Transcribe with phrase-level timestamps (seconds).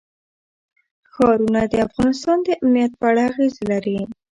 [1.11, 3.99] ښارونه د افغانستان د امنیت په اړه اغېز لري.